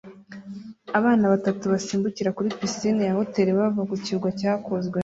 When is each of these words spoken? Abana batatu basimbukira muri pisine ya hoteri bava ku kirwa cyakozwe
Abana 0.99 1.25
batatu 1.33 1.63
basimbukira 1.73 2.29
muri 2.37 2.49
pisine 2.59 3.01
ya 3.05 3.17
hoteri 3.19 3.51
bava 3.59 3.81
ku 3.89 3.95
kirwa 4.05 4.29
cyakozwe 4.39 4.97